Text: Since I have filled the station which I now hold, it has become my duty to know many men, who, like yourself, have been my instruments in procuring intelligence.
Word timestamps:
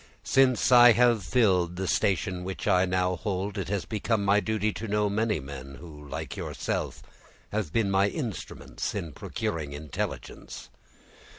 Since 0.23 0.71
I 0.71 0.93
have 0.93 1.21
filled 1.23 1.75
the 1.75 1.87
station 1.87 2.43
which 2.43 2.67
I 2.67 2.85
now 2.85 3.17
hold, 3.17 3.55
it 3.59 3.69
has 3.69 3.85
become 3.85 4.25
my 4.25 4.39
duty 4.39 4.73
to 4.73 4.87
know 4.87 5.11
many 5.11 5.39
men, 5.39 5.75
who, 5.75 6.09
like 6.09 6.35
yourself, 6.35 7.03
have 7.51 7.71
been 7.71 7.91
my 7.91 8.07
instruments 8.09 8.95
in 8.95 9.11
procuring 9.13 9.73
intelligence. 9.73 10.71